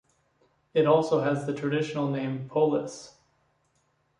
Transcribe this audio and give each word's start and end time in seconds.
It 0.73 0.87
also 0.87 1.19
has 1.21 1.45
the 1.45 1.53
traditional 1.53 2.09
name 2.09 2.49
Polis. 2.49 3.17